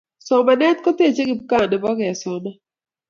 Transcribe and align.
somanet 0.25 0.77
kotechei 0.81 1.27
kipkaa 1.29 1.65
nepo 1.69 1.89
kesoman 1.99 2.55